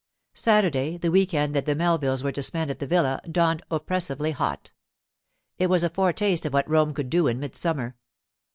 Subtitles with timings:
[0.33, 4.71] Saturday—the week end that the Melvilles were to spend at the villa—dawned oppressively hot.
[5.59, 7.95] It was a foretaste of what Rome could do in midsummer.